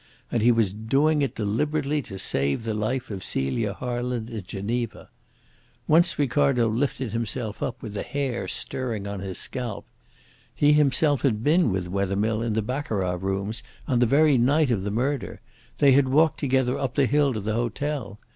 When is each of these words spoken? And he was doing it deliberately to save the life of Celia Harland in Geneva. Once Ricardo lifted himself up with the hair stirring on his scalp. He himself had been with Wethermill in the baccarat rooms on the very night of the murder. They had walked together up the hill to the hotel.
And 0.31 0.41
he 0.41 0.51
was 0.51 0.73
doing 0.73 1.21
it 1.21 1.35
deliberately 1.35 2.01
to 2.01 2.17
save 2.17 2.63
the 2.63 2.73
life 2.73 3.11
of 3.11 3.23
Celia 3.23 3.73
Harland 3.73 4.31
in 4.31 4.43
Geneva. 4.43 5.11
Once 5.87 6.17
Ricardo 6.17 6.67
lifted 6.69 7.11
himself 7.11 7.61
up 7.61 7.83
with 7.83 7.93
the 7.93 8.01
hair 8.01 8.47
stirring 8.47 9.05
on 9.05 9.19
his 9.19 9.37
scalp. 9.37 9.85
He 10.55 10.73
himself 10.73 11.21
had 11.21 11.43
been 11.43 11.69
with 11.71 11.87
Wethermill 11.87 12.41
in 12.41 12.53
the 12.53 12.63
baccarat 12.63 13.17
rooms 13.21 13.61
on 13.87 13.99
the 13.99 14.07
very 14.07 14.39
night 14.39 14.71
of 14.71 14.81
the 14.81 14.89
murder. 14.89 15.39
They 15.77 15.91
had 15.91 16.07
walked 16.09 16.39
together 16.39 16.79
up 16.79 16.95
the 16.95 17.05
hill 17.05 17.31
to 17.33 17.39
the 17.39 17.53
hotel. 17.53 18.17